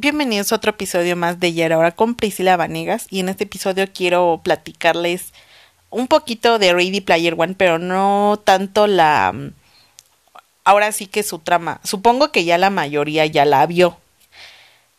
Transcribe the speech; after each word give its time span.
Bienvenidos 0.00 0.52
a 0.52 0.54
otro 0.54 0.70
episodio 0.70 1.16
más 1.16 1.40
de 1.40 1.54
Yara 1.54 1.74
ahora 1.74 1.90
con 1.90 2.14
Priscila 2.14 2.56
Vanegas 2.56 3.08
y 3.10 3.18
en 3.18 3.28
este 3.28 3.42
episodio 3.42 3.84
quiero 3.92 4.40
platicarles 4.44 5.32
un 5.90 6.06
poquito 6.06 6.60
de 6.60 6.72
Ready 6.72 7.00
Player 7.00 7.34
One, 7.36 7.56
pero 7.58 7.80
no 7.80 8.40
tanto 8.44 8.86
la 8.86 9.34
ahora 10.62 10.92
sí 10.92 11.08
que 11.08 11.24
su 11.24 11.40
trama. 11.40 11.80
Supongo 11.82 12.30
que 12.30 12.44
ya 12.44 12.58
la 12.58 12.70
mayoría 12.70 13.26
ya 13.26 13.44
la 13.44 13.66
vio 13.66 13.98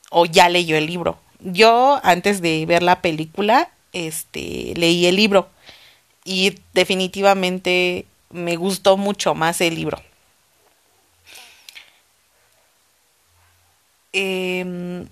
o 0.09 0.25
ya 0.25 0.49
leyó 0.49 0.75
el 0.75 0.87
libro. 0.87 1.17
Yo 1.39 2.01
antes 2.03 2.41
de 2.41 2.65
ver 2.65 2.83
la 2.83 2.99
película, 3.01 3.69
este, 3.93 4.73
leí 4.75 5.05
el 5.05 5.15
libro 5.15 5.47
y 6.25 6.55
definitivamente 6.73 8.05
me 8.31 8.57
gustó 8.57 8.97
mucho 8.97 9.33
más 9.33 9.61
el 9.61 9.75
libro. 9.75 10.01
Eh, 14.13 15.05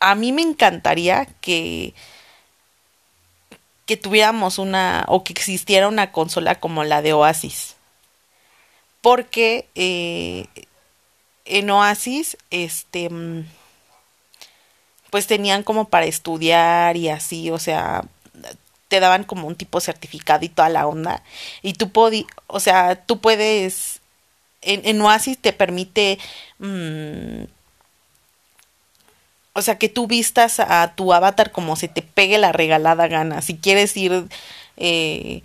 a 0.00 0.14
mí 0.14 0.32
me 0.32 0.42
encantaría 0.42 1.26
que 1.40 1.94
que 3.86 3.96
tuviéramos 3.96 4.58
una 4.58 5.04
o 5.08 5.24
que 5.24 5.32
existiera 5.32 5.88
una 5.88 6.12
consola 6.12 6.54
como 6.56 6.84
la 6.84 7.02
de 7.02 7.12
Oasis. 7.12 7.76
Porque 9.02 9.68
eh, 9.74 10.46
en 11.44 11.70
Oasis, 11.70 12.38
este, 12.50 13.10
mm, 13.10 13.46
pues 15.10 15.26
tenían 15.26 15.62
como 15.62 15.88
para 15.88 16.06
estudiar 16.06 16.96
y 16.96 17.08
así, 17.08 17.50
o 17.50 17.58
sea, 17.58 18.04
te 18.88 19.00
daban 19.00 19.24
como 19.24 19.46
un 19.46 19.56
tipo 19.56 19.80
certificado 19.80 20.44
y 20.44 20.48
toda 20.48 20.68
la 20.68 20.86
onda, 20.86 21.22
y 21.62 21.74
tú 21.74 21.90
podías, 21.90 22.26
o 22.46 22.60
sea, 22.60 23.04
tú 23.06 23.20
puedes, 23.20 24.00
en, 24.62 25.00
Oasis 25.00 25.38
te 25.38 25.52
permite, 25.52 26.18
mm, 26.58 27.44
o 29.54 29.62
sea, 29.62 29.78
que 29.78 29.88
tú 29.88 30.06
vistas 30.06 30.60
a 30.60 30.94
tu 30.94 31.12
avatar 31.12 31.52
como 31.52 31.76
se 31.76 31.88
te 31.88 32.02
pegue 32.02 32.38
la 32.38 32.52
regalada 32.52 33.08
gana, 33.08 33.40
si 33.40 33.56
quieres 33.56 33.96
ir... 33.96 34.26
Eh, 34.76 35.42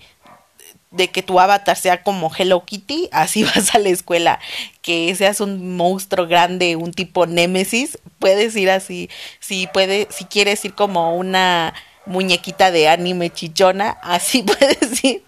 de 0.91 1.09
que 1.09 1.21
tu 1.21 1.39
avatar 1.39 1.77
sea 1.77 2.01
como 2.01 2.31
Hello 2.35 2.65
Kitty, 2.65 3.09
así 3.11 3.43
vas 3.55 3.75
a 3.75 3.79
la 3.79 3.89
escuela, 3.89 4.39
que 4.81 5.13
seas 5.15 5.39
un 5.41 5.77
monstruo 5.77 6.27
grande, 6.27 6.75
un 6.75 6.93
tipo 6.93 7.25
Némesis, 7.27 7.99
puedes 8.17 8.55
ir 8.55 8.71
así, 8.71 9.09
si 9.39 9.67
puede, 9.67 10.07
si 10.09 10.25
quieres 10.25 10.63
ir 10.65 10.73
como 10.73 11.15
una 11.15 11.73
muñequita 12.05 12.71
de 12.71 12.87
anime 12.87 13.29
chichona, 13.29 13.97
así 14.01 14.43
puedes 14.59 15.03
ir. 15.03 15.23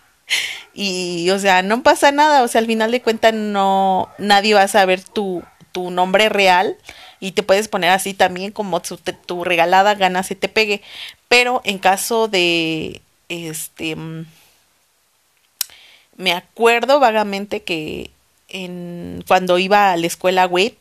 Y, 0.73 1.29
o 1.31 1.39
sea, 1.39 1.61
no 1.61 1.83
pasa 1.83 2.11
nada, 2.11 2.43
o 2.43 2.47
sea, 2.47 2.59
al 2.59 2.67
final 2.67 2.91
de 2.91 3.01
cuentas 3.01 3.33
no, 3.33 4.09
nadie 4.17 4.53
va 4.53 4.63
a 4.63 4.67
saber 4.67 5.03
tu, 5.03 5.43
tu 5.73 5.91
nombre 5.91 6.29
real 6.29 6.77
y 7.21 7.31
te 7.33 7.43
puedes 7.43 7.69
poner 7.69 7.91
así 7.91 8.13
también 8.15 8.51
como 8.51 8.81
tu, 8.81 9.43
regalada 9.43 9.93
gana 9.95 10.23
se 10.23 10.35
te 10.35 10.49
pegue. 10.49 10.81
Pero 11.29 11.61
en 11.63 11.77
caso 11.77 12.27
de, 12.27 12.99
este, 13.29 13.95
me 16.17 16.33
acuerdo 16.33 16.99
vagamente 16.99 17.61
que 17.61 18.09
en, 18.49 19.23
cuando 19.27 19.59
iba 19.59 19.91
a 19.91 19.97
la 19.97 20.07
escuela 20.07 20.47
WIT, 20.47 20.75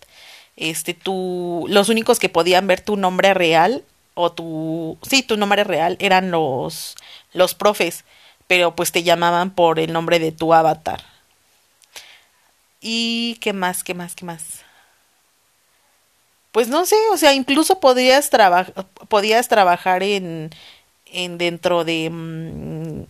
este, 0.57 0.95
tú, 0.95 1.67
los 1.69 1.91
únicos 1.91 2.19
que 2.19 2.31
podían 2.31 2.67
ver 2.67 2.81
tu 2.81 2.97
nombre 2.97 3.35
real 3.35 3.85
o 4.15 4.33
tu, 4.33 4.99
sí, 5.03 5.23
tu 5.23 5.37
nombre 5.37 5.63
real 5.63 5.97
eran 6.01 6.31
los, 6.31 6.97
los 7.35 7.55
profes, 7.55 8.05
pero 8.47 8.75
pues 8.75 8.93
te 8.93 9.03
llamaban 9.03 9.51
por 9.51 9.79
el 9.79 9.93
nombre 9.93 10.19
de 10.19 10.33
tu 10.33 10.55
avatar. 10.55 11.03
¿Y 12.81 13.37
qué 13.43 13.53
más, 13.53 13.85
qué 13.85 13.93
más, 13.93 14.15
qué 14.15 14.25
más? 14.25 14.70
Pues 16.53 16.69
no 16.69 16.85
sé, 16.87 16.97
o 17.13 17.17
sea, 17.17 17.33
incluso 17.33 17.81
podías, 17.81 18.31
podías 19.09 19.49
trabajar 19.49 20.03
en, 20.03 20.51
en 21.07 21.39
dentro 21.39 21.85
de, 21.85 22.11
mm, 22.11 23.05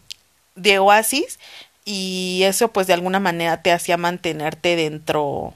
de 0.57 0.79
Oasis 0.79 1.39
y 1.85 2.43
eso 2.45 2.69
pues 2.69 2.87
de 2.87 2.93
alguna 2.93 3.21
manera 3.21 3.63
te 3.63 3.73
hacía 3.73 3.97
mantenerte 3.97 4.77
dentro 4.77 5.55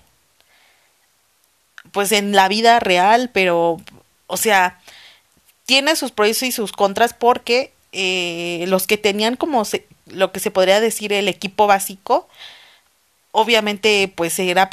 pues 1.92 2.12
en 2.12 2.32
la 2.32 2.48
vida 2.48 2.80
real, 2.80 3.30
pero 3.32 3.78
o 4.26 4.36
sea, 4.36 4.80
tiene 5.66 5.96
sus 5.96 6.10
pros 6.10 6.42
y 6.42 6.52
sus 6.52 6.72
contras 6.72 7.14
porque 7.14 7.72
eh, 7.92 8.64
los 8.68 8.86
que 8.86 8.98
tenían 8.98 9.36
como 9.36 9.62
lo 10.06 10.32
que 10.32 10.40
se 10.40 10.50
podría 10.50 10.80
decir 10.80 11.12
el 11.12 11.28
equipo 11.28 11.66
básico, 11.66 12.28
obviamente 13.36 14.12
pues 14.14 14.32
sería 14.32 14.70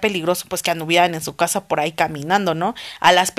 peligroso 0.00 0.46
pues 0.48 0.62
que 0.62 0.70
anduvieran 0.70 1.14
en 1.14 1.20
su 1.20 1.36
casa 1.36 1.68
por 1.68 1.78
ahí 1.78 1.92
caminando, 1.92 2.54
¿no? 2.54 2.74
A 3.00 3.12
las 3.12 3.34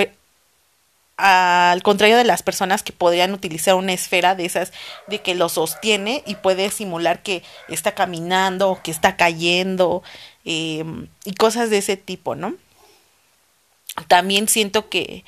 al 1.18 1.82
contrario 1.82 2.18
de 2.18 2.24
las 2.24 2.44
personas 2.44 2.84
que 2.84 2.94
podrían 2.94 3.34
utilizar 3.34 3.74
una 3.74 3.94
esfera 3.94 4.36
de 4.36 4.46
esas 4.46 4.72
de 5.08 5.22
que 5.22 5.34
lo 5.34 5.50
sostiene 5.50 6.24
y 6.28 6.36
puede 6.36 6.70
simular 6.70 7.24
que 7.24 7.42
está 7.68 7.96
caminando 7.96 8.70
o 8.70 8.82
que 8.84 8.92
está 8.92 9.18
cayendo 9.18 10.04
em, 10.46 11.08
y 11.26 11.34
cosas 11.34 11.72
de 11.72 11.80
ese 11.80 11.98
tipo, 11.98 12.36
¿no? 12.36 12.54
También 14.08 14.48
siento 14.48 14.88
que, 14.88 15.26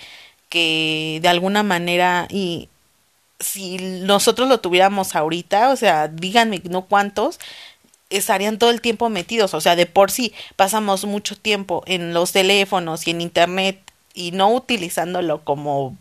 que 0.50 1.18
de 1.24 1.30
alguna 1.30 1.63
manera 1.63 2.28
y 2.30 2.69
si 3.40 3.78
nosotros 3.78 4.47
lo 4.47 4.59
tuviéramos 4.59 5.16
ahorita, 5.16 5.72
o 5.72 5.75
sea, 5.75 6.07
díganme 6.07 6.62
no 6.66 6.86
cuántos, 6.86 7.40
estarían 8.10 8.60
todo 8.60 8.70
el 8.72 8.82
tiempo 8.82 9.10
metidos, 9.10 9.54
o 9.54 9.62
sea, 9.62 9.76
de 9.76 9.86
por 9.86 10.12
sí 10.12 10.34
pasamos 10.56 11.06
mucho 11.06 11.36
tiempo 11.36 11.84
en 11.88 12.14
los 12.14 12.32
teléfonos 12.32 13.08
y 13.08 13.12
en 13.12 13.22
internet 13.22 13.80
y 14.14 14.32
no 14.32 14.54
utilizándolo 14.54 15.44
como 15.44 15.98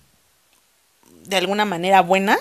de 1.24 1.36
alguna 1.36 1.64
manera 1.64 2.02
buena, 2.02 2.38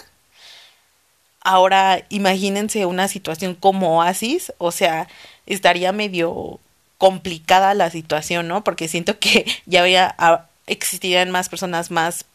ahora 1.42 2.06
imagínense 2.10 2.86
una 2.86 3.08
situación 3.08 3.56
como 3.56 4.00
Oasis, 4.00 4.54
o 4.58 4.72
sea, 4.72 5.08
estaría 5.46 5.92
medio 5.92 6.60
complicada 6.98 7.74
la 7.74 7.90
situación, 7.90 8.48
¿no? 8.48 8.64
Porque 8.64 8.88
siento 8.88 9.20
que 9.20 9.46
ya 9.66 10.48
existirían 10.68 11.32
más 11.32 11.50
personas 11.50 11.92
más 11.92 12.26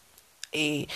eh, 0.51 0.87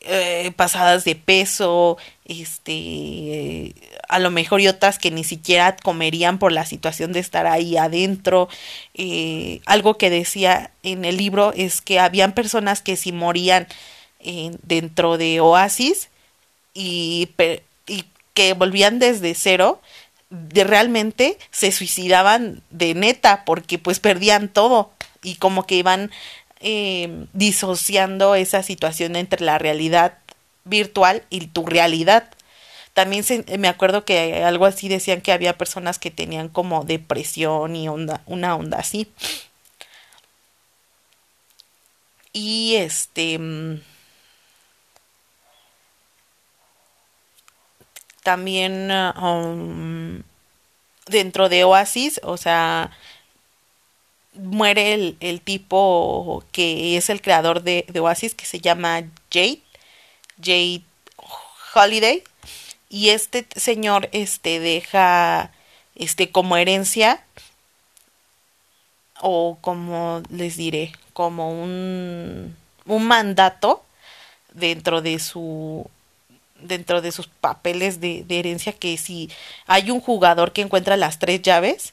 eh, 0.00 0.52
pasadas 0.56 1.04
de 1.04 1.14
peso, 1.16 1.96
este, 2.24 3.74
a 4.08 4.18
lo 4.18 4.30
mejor 4.30 4.60
y 4.60 4.68
otras 4.68 4.98
que 4.98 5.10
ni 5.10 5.24
siquiera 5.24 5.76
comerían 5.76 6.38
por 6.38 6.52
la 6.52 6.66
situación 6.66 7.12
de 7.12 7.20
estar 7.20 7.46
ahí 7.46 7.76
adentro. 7.76 8.48
Eh, 8.94 9.60
algo 9.66 9.98
que 9.98 10.10
decía 10.10 10.70
en 10.82 11.04
el 11.04 11.16
libro 11.16 11.52
es 11.56 11.80
que 11.80 11.98
habían 11.98 12.32
personas 12.32 12.82
que 12.82 12.96
si 12.96 13.12
morían 13.12 13.66
dentro 14.62 15.18
de 15.18 15.38
Oasis 15.38 16.08
y, 16.74 17.28
y 17.86 18.04
que 18.34 18.54
volvían 18.54 18.98
desde 18.98 19.34
cero, 19.34 19.80
de 20.30 20.64
realmente 20.64 21.38
se 21.50 21.70
suicidaban 21.72 22.62
de 22.70 22.94
neta 22.94 23.44
porque 23.44 23.78
pues 23.78 24.00
perdían 24.00 24.48
todo 24.48 24.90
y 25.22 25.36
como 25.36 25.66
que 25.66 25.76
iban 25.76 26.10
eh, 26.60 27.26
disociando 27.32 28.34
esa 28.34 28.62
situación 28.62 29.16
entre 29.16 29.44
la 29.44 29.58
realidad 29.58 30.18
virtual 30.64 31.22
y 31.30 31.46
tu 31.48 31.66
realidad. 31.66 32.30
También 32.94 33.24
me 33.58 33.68
acuerdo 33.68 34.04
que 34.04 34.42
algo 34.44 34.66
así 34.66 34.88
decían 34.88 35.20
que 35.20 35.32
había 35.32 35.58
personas 35.58 35.98
que 35.98 36.10
tenían 36.10 36.48
como 36.48 36.84
depresión 36.84 37.76
y 37.76 37.88
onda, 37.88 38.22
una 38.26 38.56
onda 38.56 38.78
así. 38.78 39.08
Y 42.32 42.76
este... 42.76 43.38
Mm, 43.38 43.80
también 48.26 48.90
um, 49.22 50.20
dentro 51.06 51.48
de 51.48 51.62
Oasis, 51.62 52.20
o 52.24 52.36
sea, 52.36 52.90
muere 54.38 54.94
el, 54.94 55.16
el, 55.20 55.40
tipo 55.40 56.44
que 56.52 56.96
es 56.96 57.10
el 57.10 57.20
creador 57.22 57.62
de, 57.62 57.86
Oasis, 58.00 58.34
que 58.34 58.46
se 58.46 58.60
llama 58.60 59.02
Jade, 59.32 59.60
Jade 60.42 60.82
Holiday, 61.74 62.22
y 62.88 63.10
este 63.10 63.46
señor 63.56 64.08
este 64.12 64.60
deja 64.60 65.52
este 65.94 66.30
como 66.30 66.56
herencia 66.56 67.24
o 69.20 69.58
como 69.60 70.22
les 70.30 70.56
diré, 70.56 70.92
como 71.12 71.50
un 71.50 72.56
un 72.86 73.06
mandato 73.06 73.84
dentro 74.52 75.02
de 75.02 75.18
su 75.18 75.88
dentro 76.60 77.02
de 77.02 77.12
sus 77.12 77.26
papeles 77.26 78.00
de, 78.00 78.24
de 78.24 78.38
herencia 78.38 78.72
que 78.72 78.96
si 78.96 79.30
hay 79.66 79.90
un 79.90 80.00
jugador 80.00 80.52
que 80.52 80.62
encuentra 80.62 80.96
las 80.96 81.18
tres 81.18 81.42
llaves 81.42 81.92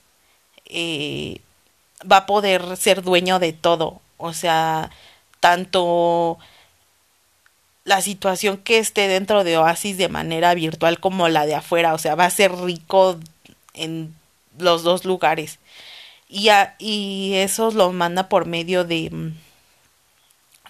eh, 0.65 1.41
va 2.09 2.17
a 2.17 2.25
poder 2.25 2.77
ser 2.77 3.01
dueño 3.03 3.39
de 3.39 3.53
todo. 3.53 4.01
O 4.17 4.33
sea, 4.33 4.91
tanto 5.39 6.37
la 7.85 8.01
situación 8.01 8.57
que 8.57 8.77
esté 8.79 9.07
dentro 9.07 9.43
de 9.43 9.57
Oasis 9.57 9.97
de 9.97 10.09
manera 10.09 10.53
virtual 10.53 10.99
como 10.99 11.27
la 11.29 11.45
de 11.45 11.55
afuera. 11.55 11.93
O 11.93 11.97
sea, 11.97 12.15
va 12.15 12.25
a 12.25 12.29
ser 12.29 12.53
rico 12.55 13.19
en 13.73 14.15
los 14.57 14.83
dos 14.83 15.05
lugares. 15.05 15.59
Y, 16.29 16.49
y 16.79 17.33
eso 17.35 17.71
lo 17.71 17.91
manda 17.91 18.29
por 18.29 18.45
medio 18.45 18.83
de 18.85 19.33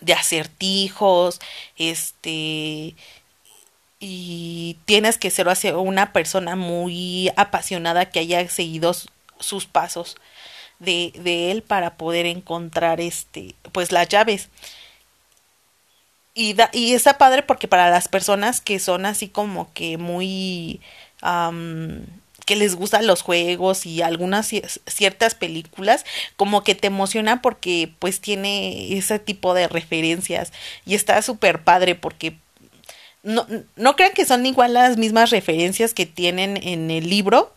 de 0.03 0.13
acertijos, 0.13 1.39
este 1.77 2.95
y 3.99 4.77
tienes 4.83 5.17
que 5.17 5.31
ser 5.31 5.47
una 5.75 6.11
persona 6.11 6.57
muy 6.57 7.31
apasionada 7.37 8.09
que 8.09 8.19
haya 8.19 8.47
seguido 8.49 8.93
sus 9.39 9.65
pasos 9.65 10.17
de, 10.83 11.13
de 11.15 11.51
él 11.51 11.63
para 11.63 11.95
poder 11.97 12.25
encontrar 12.25 13.01
este 13.01 13.55
pues 13.71 13.91
las 13.91 14.07
llaves. 14.09 14.49
Y, 16.35 16.53
da, 16.53 16.69
y 16.73 16.93
está 16.93 17.17
padre 17.17 17.43
porque 17.43 17.67
para 17.67 17.89
las 17.89 18.07
personas 18.07 18.59
que 18.59 18.79
son 18.79 19.05
así 19.05 19.27
como 19.29 19.71
que 19.73 19.97
muy 19.97 20.81
que 22.45 22.55
les 22.55 22.75
gustan 22.75 23.07
los 23.07 23.21
juegos 23.21 23.85
y 23.85 24.01
algunas 24.01 24.51
ciertas 24.87 25.35
películas, 25.35 26.05
como 26.35 26.63
que 26.63 26.75
te 26.75 26.87
emociona 26.87 27.41
porque 27.41 27.93
pues 27.99 28.19
tiene 28.19 28.97
ese 28.97 29.19
tipo 29.19 29.53
de 29.53 29.67
referencias. 29.67 30.51
Y 30.85 30.95
está 30.95 31.21
súper 31.21 31.63
padre 31.63 31.95
porque 31.95 32.35
no, 33.23 33.47
no 33.77 33.95
crean 33.95 34.13
que 34.13 34.25
son 34.25 34.45
igual 34.45 34.73
las 34.73 34.97
mismas 34.97 35.29
referencias 35.29 35.93
que 35.93 36.05
tienen 36.05 36.57
en 36.61 36.91
el 36.91 37.09
libro 37.09 37.53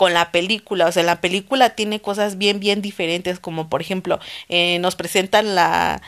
con 0.00 0.14
la 0.14 0.32
película, 0.32 0.86
o 0.86 0.92
sea, 0.92 1.02
la 1.02 1.20
película 1.20 1.74
tiene 1.76 2.00
cosas 2.00 2.38
bien, 2.38 2.58
bien 2.58 2.80
diferentes, 2.80 3.38
como 3.38 3.68
por 3.68 3.82
ejemplo, 3.82 4.18
eh, 4.48 4.78
nos 4.78 4.96
presentan 4.96 5.54
la, 5.54 6.00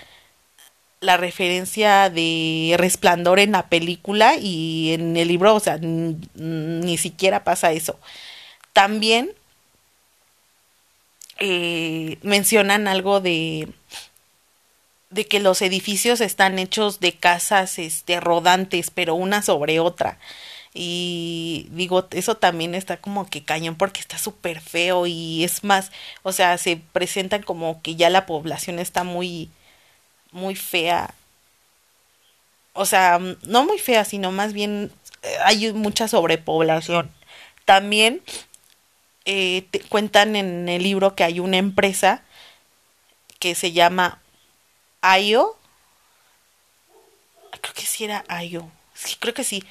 la 1.01 1.19
referencia 1.19 2.09
de 2.09 2.75
resplandor 2.79 3.39
en 3.39 3.53
la 3.53 3.69
película 3.69 4.37
y 4.41 4.95
en 4.95 5.15
el 5.19 5.29
libro, 5.29 5.55
o 5.55 5.61
sea, 5.61 5.77
ni 5.77 6.97
siquiera 6.97 7.45
pasa 7.45 7.73
eso. 7.73 8.01
También 8.73 9.33
eh, 11.39 12.17
mencionan 12.23 12.89
algo 12.89 13.21
de 13.21 13.69
de 15.11 15.27
que 15.27 15.39
los 15.39 15.61
edificios 15.61 16.23
están 16.23 16.59
hechos 16.59 16.99
de 16.99 17.13
casas 17.13 17.79
este 17.79 18.19
rodantes 18.21 18.91
pero 18.91 19.15
una 19.15 19.43
sobre 19.43 19.79
otra 19.79 20.19
y 20.75 21.69
digo 21.71 22.09
eso 22.13 22.37
también 22.37 22.75
está 22.75 22.97
como 22.97 23.29
que 23.29 23.45
cañón 23.45 23.77
porque 23.77 24.01
está 24.01 24.17
súper 24.19 24.61
feo 24.61 25.07
y 25.07 25.45
es 25.45 25.65
más 25.65 25.93
o 26.23 26.33
sea 26.33 26.57
se 26.57 26.79
presentan 26.79 27.43
como 27.43 27.83
que 27.83 27.95
ya 27.97 28.09
la 28.09 28.25
población 28.27 28.79
está 28.79 29.05
muy 29.05 29.51
muy 30.33 30.57
fea. 30.57 31.15
O 32.73 32.87
sea, 32.87 33.19
no 33.43 33.65
muy 33.65 33.79
fea, 33.79 34.05
sino 34.05 34.33
más 34.33 34.53
bien 34.53 34.91
eh, 35.23 35.37
hay 35.45 35.73
mucha 35.73 36.09
sobrepoblación. 36.09 37.11
También 37.65 38.23
eh, 39.25 39.67
cuentan 39.89 40.35
en 40.37 40.69
el 40.69 40.83
libro 40.83 41.15
que 41.15 41.25
hay 41.25 41.39
una 41.39 41.59
empresa 41.59 42.23
que 43.39 43.55
se 43.55 43.73
llama 43.73 44.21
IO. 45.21 45.57
Creo 47.61 47.75
que 47.75 47.83
sí 47.83 48.05
era 48.05 48.25
IO. 48.43 48.71
Sí, 48.95 49.17
creo 49.21 49.35
que 49.35 49.45
sí. 49.45 49.63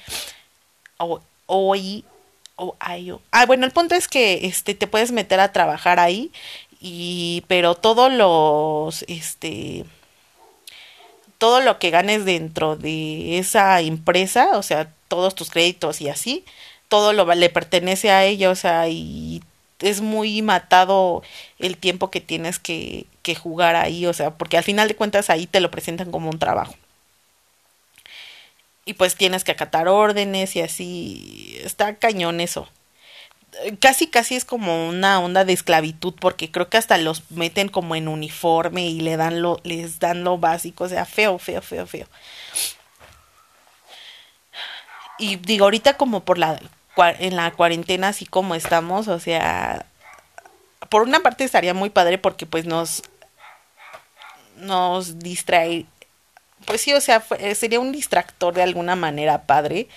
O, 1.04 1.20
o. 1.46 1.74
Ah, 3.30 3.46
bueno, 3.46 3.66
el 3.66 3.72
punto 3.72 3.94
es 3.94 4.08
que 4.08 4.46
este, 4.46 4.74
te 4.74 4.86
puedes 4.86 5.12
meter 5.12 5.40
a 5.40 5.52
trabajar 5.52 5.98
ahí. 5.98 6.30
Y, 6.80 7.44
pero 7.48 7.74
todos 7.76 8.12
los, 8.12 9.04
este, 9.08 9.84
todo 11.38 11.60
lo 11.60 11.78
que 11.78 11.90
ganes 11.90 12.24
dentro 12.24 12.76
de 12.76 13.38
esa 13.38 13.80
empresa, 13.80 14.50
o 14.54 14.62
sea, 14.62 14.92
todos 15.08 15.34
tus 15.34 15.50
créditos 15.50 16.00
y 16.00 16.08
así, 16.08 16.44
todo 16.88 17.12
lo 17.12 17.24
le 17.34 17.50
pertenece 17.50 18.10
a 18.10 18.24
ella, 18.24 18.50
o 18.50 18.54
sea, 18.54 18.88
y 18.88 19.42
es 19.80 20.00
muy 20.00 20.42
matado 20.42 21.22
el 21.58 21.76
tiempo 21.76 22.10
que 22.10 22.20
tienes 22.20 22.58
que, 22.58 23.06
que 23.22 23.34
jugar 23.34 23.76
ahí, 23.76 24.06
o 24.06 24.12
sea, 24.12 24.32
porque 24.32 24.56
al 24.56 24.64
final 24.64 24.88
de 24.88 24.96
cuentas 24.96 25.30
ahí 25.30 25.46
te 25.46 25.60
lo 25.60 25.70
presentan 25.70 26.12
como 26.12 26.30
un 26.30 26.38
trabajo. 26.38 26.74
Y 28.84 28.94
pues 28.94 29.14
tienes 29.14 29.44
que 29.44 29.52
acatar 29.52 29.88
órdenes 29.88 30.56
y 30.56 30.60
así, 30.60 31.58
está 31.62 31.96
cañón 31.96 32.40
eso 32.40 32.68
casi 33.80 34.06
casi 34.06 34.34
es 34.34 34.44
como 34.44 34.88
una 34.88 35.20
onda 35.20 35.44
de 35.44 35.52
esclavitud 35.52 36.14
porque 36.18 36.50
creo 36.50 36.68
que 36.68 36.78
hasta 36.78 36.96
los 36.98 37.30
meten 37.30 37.68
como 37.68 37.94
en 37.94 38.08
uniforme 38.08 38.86
y 38.86 39.00
le 39.00 39.16
dan 39.16 39.42
lo 39.42 39.60
les 39.62 39.98
dan 39.98 40.24
lo 40.24 40.38
básico, 40.38 40.84
o 40.84 40.88
sea, 40.88 41.04
feo, 41.04 41.38
feo, 41.38 41.60
feo, 41.60 41.86
feo. 41.86 42.06
Y 45.18 45.36
digo, 45.36 45.64
ahorita 45.64 45.96
como 45.96 46.24
por 46.24 46.38
la 46.38 46.60
en 46.96 47.36
la 47.36 47.50
cuarentena 47.52 48.08
así 48.08 48.26
como 48.26 48.54
estamos, 48.54 49.08
o 49.08 49.18
sea, 49.18 49.86
por 50.88 51.02
una 51.02 51.20
parte 51.20 51.44
estaría 51.44 51.74
muy 51.74 51.90
padre 51.90 52.18
porque 52.18 52.46
pues 52.46 52.64
nos 52.64 53.02
nos 54.56 55.18
distrae 55.18 55.86
pues 56.66 56.80
sí, 56.80 56.92
o 56.92 57.00
sea, 57.00 57.22
eh, 57.38 57.54
sería 57.54 57.80
un 57.80 57.92
distractor 57.92 58.54
de 58.54 58.62
alguna 58.62 58.96
manera 58.96 59.42
padre, 59.46 59.88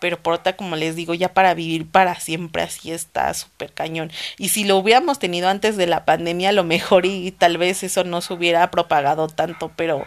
pero 0.00 0.18
por 0.22 0.34
otra, 0.34 0.56
como 0.56 0.76
les 0.76 0.96
digo, 0.96 1.14
ya 1.14 1.32
para 1.32 1.54
vivir 1.54 1.88
para 1.90 2.18
siempre 2.20 2.62
así 2.62 2.92
está 2.92 3.32
súper 3.34 3.72
cañón. 3.72 4.10
Y 4.38 4.48
si 4.50 4.64
lo 4.64 4.76
hubiéramos 4.76 5.18
tenido 5.18 5.48
antes 5.48 5.76
de 5.76 5.86
la 5.86 6.04
pandemia, 6.04 6.50
a 6.50 6.52
lo 6.52 6.64
mejor 6.64 7.06
y, 7.06 7.30
tal 7.32 7.58
vez 7.58 7.82
eso 7.82 8.04
no 8.04 8.20
se 8.20 8.32
hubiera 8.34 8.70
propagado 8.70 9.28
tanto, 9.28 9.72
pero 9.76 10.06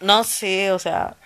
no 0.00 0.24
sé, 0.24 0.72
o 0.72 0.78
sea, 0.78 1.16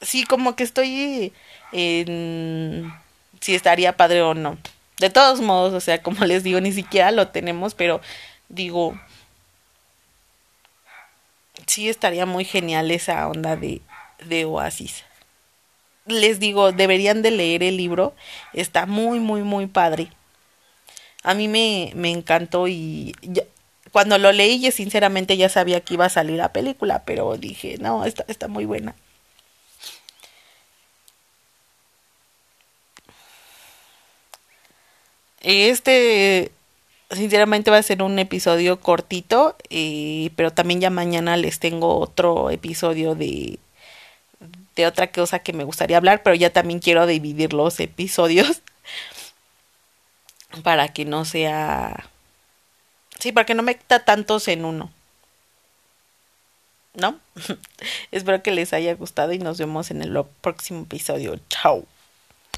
sí, 0.00 0.24
como 0.24 0.56
que 0.56 0.64
estoy 0.64 1.32
en 1.72 2.92
si 3.40 3.54
estaría 3.54 3.96
padre 3.96 4.22
o 4.22 4.34
no. 4.34 4.58
De 4.98 5.10
todos 5.10 5.40
modos, 5.40 5.74
o 5.74 5.80
sea, 5.80 6.02
como 6.02 6.24
les 6.24 6.42
digo, 6.42 6.60
ni 6.60 6.72
siquiera 6.72 7.10
lo 7.10 7.28
tenemos, 7.28 7.74
pero 7.74 8.00
digo, 8.48 8.98
sí 11.66 11.88
estaría 11.88 12.26
muy 12.26 12.44
genial 12.44 12.90
esa 12.90 13.28
onda 13.28 13.56
de, 13.56 13.82
de 14.24 14.44
Oasis. 14.44 15.04
Les 16.06 16.40
digo, 16.40 16.72
deberían 16.72 17.22
de 17.22 17.30
leer 17.30 17.62
el 17.62 17.76
libro, 17.76 18.14
está 18.54 18.86
muy, 18.86 19.20
muy, 19.20 19.42
muy 19.42 19.66
padre. 19.66 20.10
A 21.22 21.34
mí 21.34 21.48
me, 21.48 21.92
me 21.94 22.10
encantó 22.10 22.68
y 22.68 23.14
cuando 23.92 24.18
lo 24.18 24.32
leí, 24.32 24.60
yo 24.60 24.70
sinceramente 24.70 25.36
ya 25.36 25.48
sabía 25.48 25.80
que 25.80 25.94
iba 25.94 26.06
a 26.06 26.10
salir 26.10 26.36
la 26.36 26.52
película, 26.52 27.04
pero 27.04 27.36
dije, 27.36 27.76
no, 27.80 28.04
está, 28.04 28.24
está 28.28 28.48
muy 28.48 28.64
buena. 28.64 28.94
Este 35.40 36.52
sinceramente 37.10 37.70
va 37.70 37.78
a 37.78 37.82
ser 37.82 38.02
un 38.02 38.18
episodio 38.18 38.80
cortito, 38.80 39.56
eh, 39.70 40.30
pero 40.36 40.52
también 40.52 40.80
ya 40.80 40.90
mañana 40.90 41.36
les 41.36 41.58
tengo 41.58 41.98
otro 41.98 42.50
episodio 42.50 43.14
de, 43.14 43.58
de 44.76 44.86
otra 44.86 45.10
cosa 45.10 45.40
que 45.40 45.52
me 45.52 45.64
gustaría 45.64 45.96
hablar, 45.96 46.22
pero 46.22 46.36
ya 46.36 46.50
también 46.50 46.80
quiero 46.80 47.06
dividir 47.06 47.52
los 47.52 47.80
episodios 47.80 48.62
para 50.62 50.88
que 50.88 51.04
no 51.04 51.24
sea... 51.24 52.08
Sí, 53.18 53.32
para 53.32 53.46
que 53.46 53.54
no 53.54 53.62
meta 53.62 54.04
tantos 54.04 54.46
en 54.46 54.64
uno. 54.64 54.92
¿No? 56.94 57.18
Espero 58.12 58.42
que 58.42 58.52
les 58.52 58.72
haya 58.72 58.94
gustado 58.94 59.32
y 59.32 59.38
nos 59.38 59.58
vemos 59.58 59.90
en 59.90 60.02
el 60.02 60.16
próximo 60.40 60.82
episodio. 60.82 61.40
Chao. 61.48 61.84